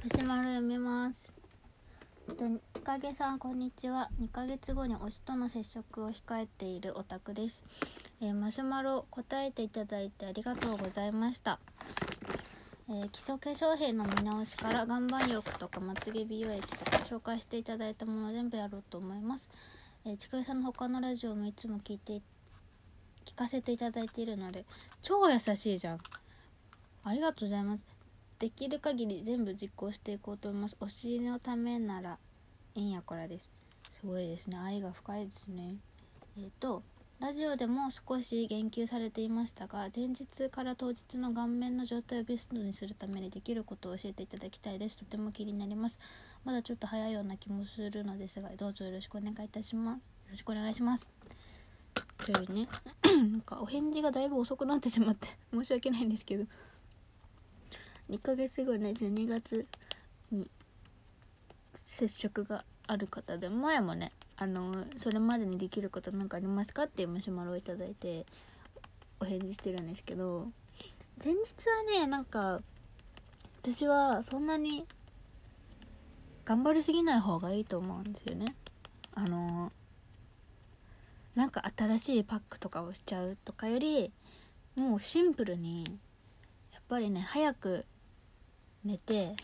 [0.00, 1.18] マシュマロ読みます。
[2.28, 2.34] と
[2.72, 4.08] ちかげさんこんにちは。
[4.22, 7.64] 2ヶ月後に推しとの接触を控えているオタクです。
[8.20, 11.58] えーマシュマロ答えていただいてありがとうございました。
[12.88, 19.48] えー基礎化粧品の見直しから岩盤浴とかまつげ美容液とか紹介していただいたもの全部やろうと思います。
[20.04, 22.22] えー、ちかげさんの他のラジオもいつも聞いて
[23.26, 24.64] 聞かせていただいているので
[25.02, 25.98] 超優しいじゃん。
[27.02, 27.87] ありがとうございます。
[28.38, 30.76] できる限り全部実行していこうと思います。
[30.80, 32.18] 推しのためなら
[32.76, 33.50] えんやからです。
[34.00, 34.58] すごいですね。
[34.58, 35.76] 愛が深いですね。
[36.38, 36.82] えっ、と、
[37.18, 44.96] ラジオでも少し言及されていましたが、前日から当日の顔面の状態をベストにするためにできることを教えていただきたいです。
[44.96, 45.98] とても気になります。
[46.44, 49.98] まだちょっと早いような気もするのですが、どうぞよろしくお願いいたします。
[49.98, 51.10] よろしくお願いします。
[52.24, 52.68] というね、
[53.02, 56.44] なんかお返事がだいぶ遅くなってしまって申し訳ないんですけど、
[58.10, 59.66] 2ヶ月後ね12月
[60.30, 60.48] に
[61.74, 68.24] 接触がある方で前もねあのそれまでにできることなんかありますかっていうマシュマロをいいて
[69.20, 70.46] お返事してるんですけど
[71.24, 71.38] 前日
[71.94, 72.60] はねなんか
[73.62, 74.86] 私はそんなに
[76.44, 78.54] 頑張りすぎない方がいいと思うんですよね。
[79.12, 79.72] あの
[81.34, 84.12] なんか新しいパックとかをしちゃうとかより
[84.80, 85.84] もうシンプルに
[86.72, 87.84] やっぱりね早く
[88.84, 89.34] 寝て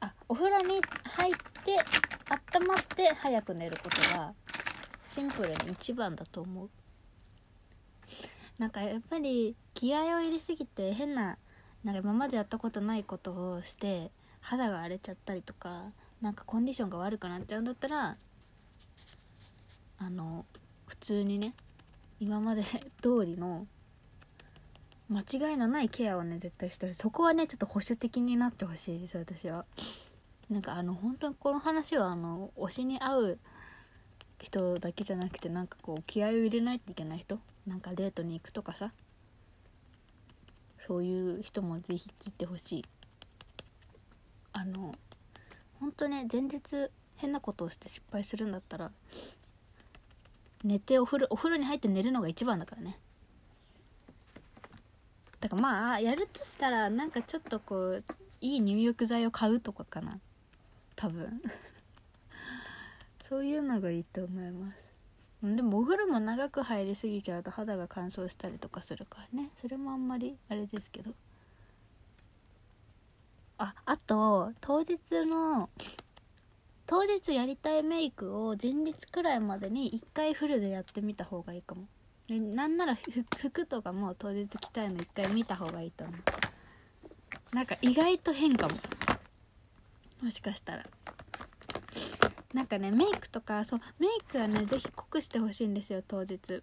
[0.00, 1.76] あお風呂に入って
[2.56, 4.32] 温まって早く寝ることが
[5.04, 6.70] シンプルに一番だと思う。
[8.58, 11.36] なんかやっぱり気合を入れすぎて変な
[11.84, 15.86] なんか今までやったことないことをして肌が荒れちゃったりとか
[16.20, 18.16] なんかコンディションが悪くなっちゃうんだったら
[19.98, 20.44] あの
[20.86, 21.54] 普通にね
[22.20, 22.62] 今まで
[23.00, 23.66] 通りの
[25.08, 29.64] 間違いのないケアをね絶対してるそこはねちょっと保守的になってほしいです私は。
[30.50, 33.38] なんかあの本当にこの話はあの推しに合う
[34.38, 37.38] 人だけじゃなくてなんかこう気合を入れないといけない人。
[37.66, 38.92] なんかデートに行くとかさ。
[40.86, 42.84] そういう人もぜひ聞いてほしい。
[44.52, 44.94] あの
[45.80, 48.90] 本当ね前日変なことをして失敗するんだったら
[50.64, 52.98] 寝てお風呂お風呂に入って寝るのが一番だからね。
[55.42, 58.04] だからまあやるとしたらなんかちょっとこう
[58.40, 60.18] いい入浴剤を買うとかかな。
[60.94, 61.42] 多分。
[63.28, 64.92] そういうのがいいと思います。
[65.42, 69.50] でもお風呂も長く入りすぎちゃうと肌が乾燥したりとかするからね。
[69.56, 71.10] それもあんまりあれですけど。
[73.58, 75.68] ああと当日の
[76.86, 81.86] 当日やりたいメイクを前日くらいまでに1回フルでやってみた方がいいかも。
[82.32, 87.54] でなんなら服とかも当日着たいの1回見た方がいいと思う。
[87.54, 88.76] なんか意外と変かも。
[90.22, 90.86] もしかしたら。
[92.54, 96.62] なんかねメイクとかそうメイクはね是非濃くしてほしいんですよ当日。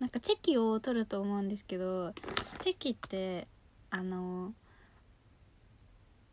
[0.00, 2.12] なんかチェキを取ると思うんですけど
[2.58, 3.46] チェキって
[3.90, 4.52] あの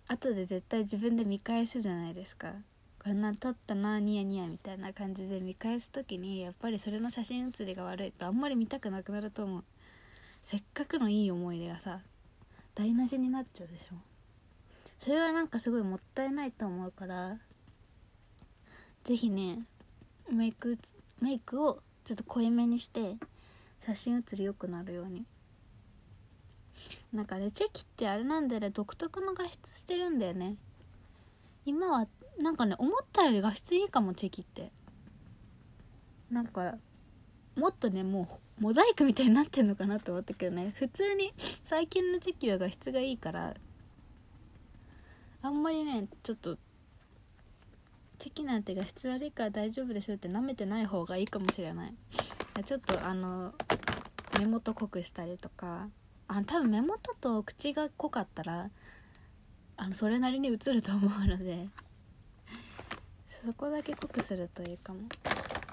[0.07, 2.51] 後で絶対自分で見返すじゃないですか。
[3.03, 9.63] こんなん撮ったなニヤニヤみたいな感じで見返す時にやっぱりそれの写真写りが悪いとあんまり見たくなくなると思う。
[10.41, 11.99] せっかくのいい思い出がさ
[12.73, 13.95] 台無しになっちゃうでしょ。
[15.03, 17.35] それはなんかすごいもったいないと思うから
[19.03, 19.63] 是非ね
[20.31, 20.77] メイク
[21.19, 23.17] メイクをちょっと濃いめにして
[23.85, 25.25] 写真写り良くなるように。
[27.11, 28.69] なんかねチェキってあれなんだよね。
[28.69, 30.55] 独特の画質してるんだよね。
[31.65, 32.07] 今は
[32.39, 34.71] なんかね思ったより画質いいかもチェキって。
[36.31, 36.75] なんか
[37.55, 40.73] もっとねもうモザイクみたいになってんのかなと思ったけどね。
[40.75, 41.33] 普通に
[41.63, 43.53] 最近のチェキは画質がいいから
[45.41, 46.57] あんまりねちょっと
[48.17, 51.94] チェキなんて画質悪いから大丈夫でしょって舐めてない方がいいかもしれない。
[52.65, 53.53] ちょっとあの
[54.39, 55.88] 目元濃くしたりとか。
[56.25, 58.69] あ多分目元と口が濃かったら
[59.75, 61.68] あのそれなりに映ると思うので。
[63.45, 65.01] そこだけ濃くするといいかも。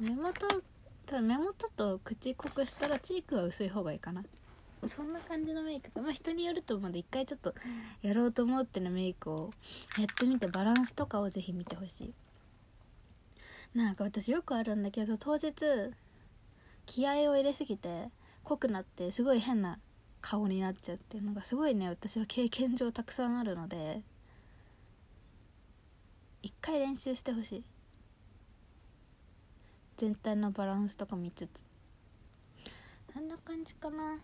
[0.00, 0.46] 目元
[1.06, 4.24] ただ目元と口濃くしたらチークは薄い方がいいかな。
[4.86, 7.54] そんな感じのメイクまあ人によると思うんで一回ちょっと
[8.00, 9.50] やろうと思ってのメイクを
[9.98, 12.14] やってみてバランスとかをぜひ見てほしい。
[13.74, 15.52] なんか私よくあるんだけど当日
[16.86, 18.08] 気合を入れすぎて
[18.42, 19.78] 濃くなってすごい変な
[20.20, 24.02] 顔になっちゃうっていうのがすごいね私は経験上たくさんあるので。
[26.42, 27.64] 一回練習してほしい。
[29.98, 31.64] 全体のバランスとか見つつ。
[33.14, 34.18] あんな感じかな。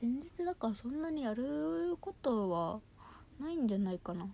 [0.00, 2.80] 前日だからそんなにやることは
[3.40, 4.28] ないんじゃないかな。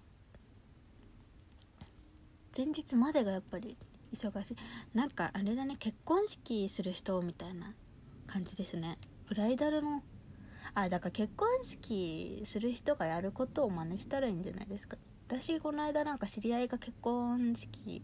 [2.56, 3.76] 前日までがやっぱり
[4.12, 4.56] 忙しい。
[4.92, 7.72] なんかあれだね結婚式する人みたいな
[8.26, 8.98] 感じですね。
[9.26, 10.02] ブライダルの
[10.74, 14.96] あだから結婚式する人がやることを真似したらいいんじゃないですか。
[15.28, 18.02] 私この間なんか知り合いが結婚式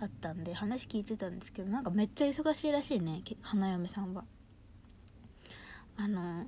[0.00, 4.24] あったんで話聞いてたんですけどなんかめっちゃ忙しいらしいね花嫁さんは。
[5.96, 6.46] あの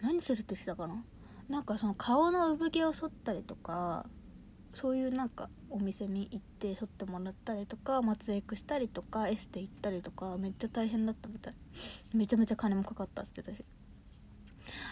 [0.00, 1.02] 何するって言ってたかな？
[1.48, 4.06] なんかその顔の産毛を剃ったりとか
[4.74, 11.54] そういうなんかお店に行って剃ってもらったりとか松江区したりとかエステ行ったりとかめっちゃ大変だったみたい。
[12.14, 13.64] めちゃめちゃ金もかかったっつってたし。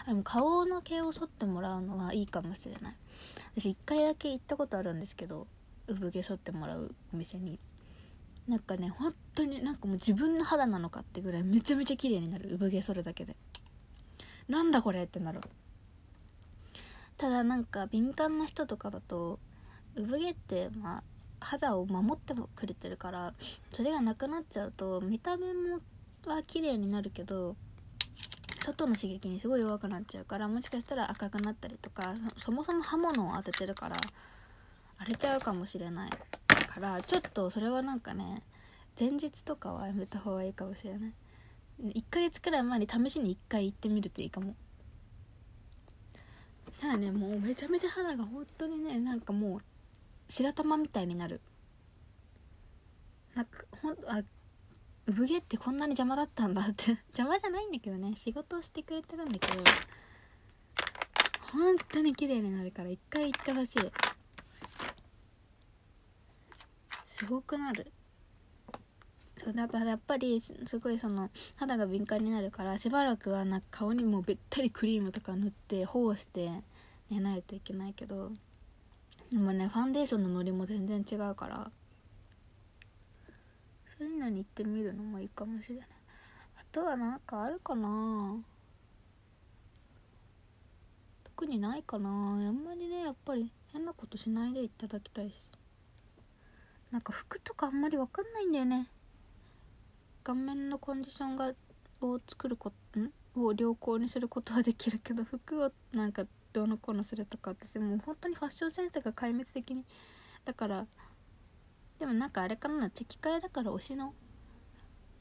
[0.05, 2.95] でも顔の毛を剃ってもらうのはいいかもしれない。
[3.55, 5.47] 私1回だけ行ったことあるんですけど
[5.87, 7.59] 産毛剃ってもらうお店に。
[8.47, 12.49] なんかね本当になんかもう自分の肌なのかってぐらいめちゃめちゃ綺麗になる。
[12.55, 13.35] 産毛剃るだけで。
[14.47, 15.41] なんだこれってなる。
[17.17, 19.39] ただなんか敏感な人とかだと
[19.95, 21.03] 産毛ってまあ
[21.39, 23.33] 肌を守ってもくれてるから
[23.71, 25.79] それがなくなっちゃうと見た目も
[26.25, 27.55] は綺麗になるけど
[28.63, 33.97] 外の刺激にすごい弱くなっちゃうからもしかしたら赤くなったりとかそもそも刃物を当ててるから
[34.97, 38.43] 荒れちゃうかもしれないからちょっとそれはなんかね
[38.99, 41.13] 前日とかはやめた方がいいかもしれない。
[41.83, 44.53] 1ヶ月くらい前に試しに1回行ってみるといいかも。
[46.71, 49.61] さあねもうめちゃめちゃ肌が本当にねなんかもう
[50.29, 51.41] 白玉みたいになる。
[53.33, 54.21] なんかほんあ
[55.07, 56.91] 産毛ってこんなに邪魔だったんだって。
[57.17, 58.15] 邪魔じゃないんだけどね。
[58.15, 59.63] 仕事をしてくれてるんだけど。
[61.51, 63.91] 本当に綺麗になるから一回行ってほしい。
[67.07, 67.91] すごくなる。
[69.37, 76.51] そうだからやっぱりすごいその肌が敏感になるからしばらくはなんか顔にもべったりクリームとか塗って保護して
[77.09, 78.31] 寝ないといけないけど。
[79.31, 81.71] でもねファンデーションのノリも全然違うから。
[84.01, 85.87] そういうのに行ってみるのもいいかもしれない。
[86.57, 88.35] あとは何かあるかな。
[91.23, 92.09] 特にないかな。
[92.09, 92.11] あ
[92.49, 95.51] んまりねやっぱり変なことしないでいただきたいし
[96.89, 98.87] なんか服とかあんまり分かんないんだよね。
[100.23, 101.53] 顔面のコンディションが
[102.01, 103.11] を作ることん？
[103.35, 109.85] を良好にすることはできるけど服をなんかどうのこうのするとか私もう本当にファッションセンスが壊滅的に。
[110.43, 110.87] だから
[112.01, 114.15] でもなんかあれかなチェキ替えだから推しの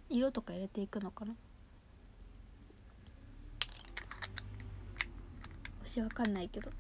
[0.09, 1.35] 色とか入れていくのかな？
[5.85, 6.71] 推しわかんないけど。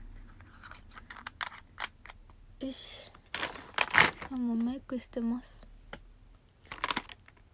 [2.60, 3.12] よし。
[4.32, 5.60] あもうメイクしてます。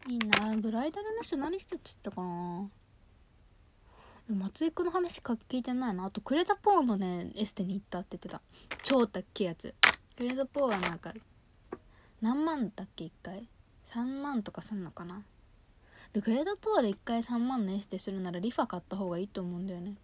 [0.09, 0.55] いいな。
[0.57, 2.71] ブライダルの人何してって言ったかな？
[4.37, 6.05] 松井くんの話か聞いてないな。
[6.05, 8.41] あとクレタポーのねエステに行ったって言ってた。
[8.85, 9.75] 超高いやつ。
[10.17, 11.13] クレタポーはなんか
[12.23, 13.49] 何万だっけ1回
[13.93, 15.23] ？3万とかすんのかな？
[16.13, 19.97] でグレードポーで1回3万のエステするならリファ買った方がいいと思うんだよね。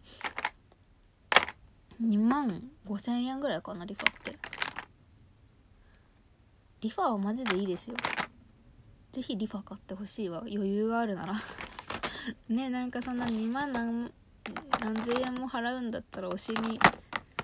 [2.02, 4.36] 2万5千円ぐらいかなリファって。
[6.80, 7.96] リファはマジでいいですよ。
[9.12, 10.40] ぜひリファ買ってほしいわ。
[10.40, 11.34] 余裕があるなら。
[12.48, 14.12] ねなんかそんな2万何
[14.80, 16.80] 何千円も払うんだったら推しに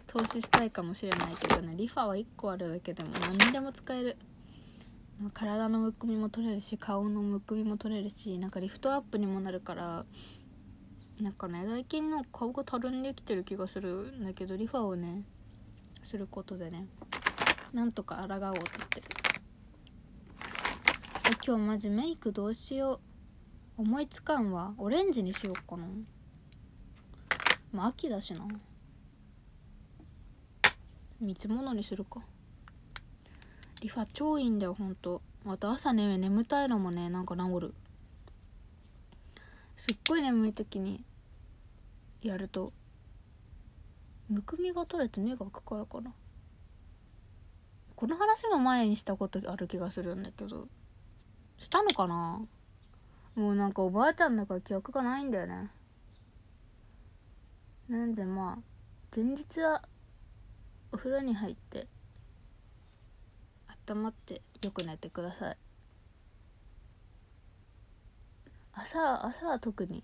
[0.06, 1.76] 投資したいかもしれないけどね。
[1.76, 4.16] リファは1個あるだけでも何にでも使える。
[5.34, 10.04] 体のむくみも取れるし顔のむくみも取れるしなんかリフトアップにもなるから
[11.20, 15.25] なんかね最近の顔がたるんできてる気がするんだけどリファをね
[16.02, 16.87] することでね
[17.72, 19.06] なんとか抗おうとしてる。
[21.46, 23.00] 今日マジメイクどうしよ
[23.76, 23.82] う。
[23.82, 24.75] 思いつかんわ。
[24.78, 25.87] オレンジにしようかな。
[27.72, 28.46] まあ秋だしな。
[31.20, 32.20] 三つ物にするか。
[33.80, 35.23] リファ超いいんだよほんと。
[35.44, 37.75] また朝ね眠たいのもねなんか治る。
[39.76, 41.04] すっごい眠い時に
[42.20, 42.73] やると
[44.28, 46.12] むくみが取れて目が開くからかな。
[47.94, 50.68] この話も前にしたことある気がするんだけど
[51.56, 52.40] したのかな？
[53.35, 55.70] もうなんかおばあちゃんだから記憶がないんだよね。
[57.88, 58.62] なんでまあ
[59.14, 59.82] 前日は
[60.92, 61.87] お風呂に入って
[63.88, 65.57] 温まってよく寝てください。
[68.73, 70.02] 朝朝は特に。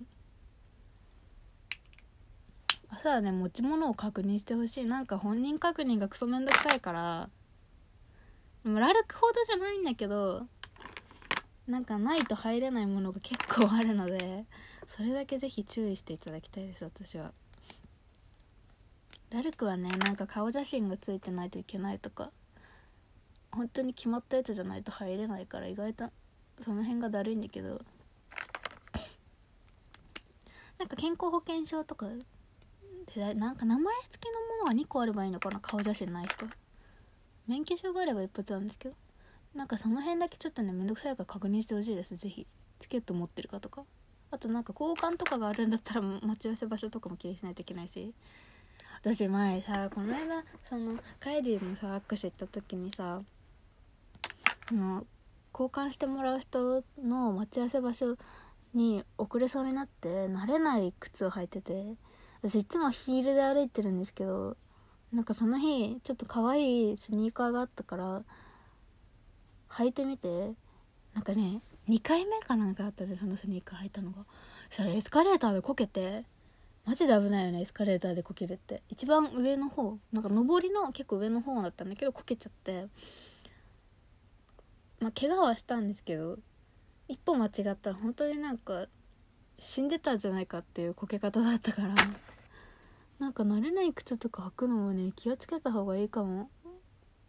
[2.89, 4.85] 朝はね持ち物を確認してほしい。
[4.85, 7.29] なんか本人確認がクソめんどくさいから。
[8.63, 10.47] でもラルクほどじゃないんだけど
[11.67, 14.47] なんかないと入れないものが結構あるので
[14.87, 17.33] それだけぜひ注意していただきたいです私は。
[19.31, 22.31] ラルクはねなんか顔写真がついてないといけないとか。
[23.55, 26.11] 本当に決まったやつじゃないと入れないから意外と
[26.61, 27.81] その辺がだるいんだけど
[30.79, 32.07] なんか健康保険証とか
[33.15, 36.47] でなんか名前付きのものが2個あればいいのかな顔写真ない人。
[37.47, 38.95] 免許証があれば一発なんですけど
[39.55, 42.17] なんかその辺だけちょっとねめんどくさいから確認してほしいです。
[42.17, 42.47] 是非
[42.79, 43.85] チケット持ってるかとか。
[44.31, 48.13] あとなんか交換とかがあるんだったら待ち合わせ場所とかも気にしないといけないし。
[49.01, 53.21] 私前さこの間そのカイディのさ握手行った時にさ
[54.75, 55.07] の
[55.53, 58.17] 交換してもらう人の待ち合わせ場所
[58.75, 61.95] に遅れそうになって慣れない靴を履いてて
[62.43, 64.57] 私いつもヒールで歩いてるんですけど
[65.13, 68.23] なんかその日ちょっと可愛いスニーカーがあったから
[69.71, 70.53] 履いてみて
[71.15, 74.25] なんかね2回目かなんかあったでそのスニーカー履いたのが。
[74.71, 76.25] そしたらエスカレーターでこけて
[76.85, 78.83] マジで危ないよねエスカレーターでこけるって。
[78.89, 82.87] 一番上の方なんか上りの結構上の方だったんだけどこけちゃって。
[85.05, 86.39] まあ怪我はしたんですけど
[87.09, 88.87] 一歩間違ったら本当になんか
[89.59, 91.89] 死んでたんじゃないかっていうこけ方だったから
[93.19, 96.49] なんか慣れない靴とか履くのもね気をつけた方がいいかも。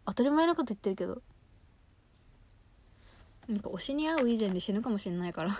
[0.06, 1.20] 当たり前のこと言ってるけど。
[3.46, 5.50] なんか推しに会う以前で死ぬかもしれないから。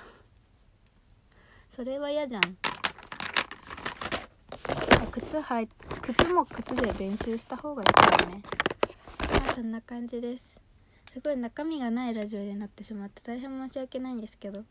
[1.69, 2.43] それは嫌じゃん。
[5.11, 5.69] 靴履い
[6.01, 8.43] 靴も靴で練習した方がいいからね。
[9.31, 10.56] まあそんな感じです。
[11.17, 14.65] すごい中身がないラジオになってしまって大変申し訳ないんですけど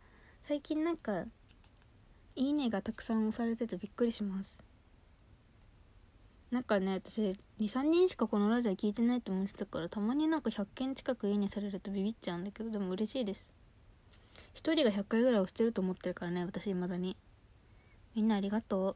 [0.44, 1.24] 最近なんか
[2.36, 4.62] いいねがたくさん押されててびっくりします。
[6.52, 13.52] なんかね私23人しかこのラジオ聞いてないと思ってたからたまになんか100件近くいいねされるとビビっちゃうんだけどでも嬉しいです。
[14.54, 17.18] 1人が100回ぐらい押してると思ってるからね私未だに。
[18.14, 18.96] みんなありがと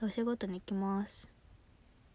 [0.00, 0.06] う。
[0.06, 1.31] お仕事に行きます。